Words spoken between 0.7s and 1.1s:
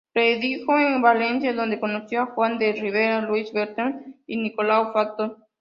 en